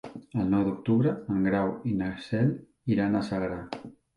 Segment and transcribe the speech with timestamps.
[0.43, 2.51] El nou d'octubre en Grau i na Cel
[2.97, 3.63] iran a Sagra.